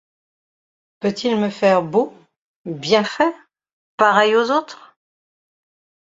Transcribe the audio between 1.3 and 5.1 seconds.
me faire beau, bien fait, pareil aux autres?